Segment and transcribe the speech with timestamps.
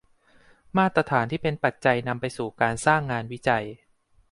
[0.77, 3.65] มาตรฐานที่เป็นปัจจัยนำไปสู่การสร้างงานวิจัย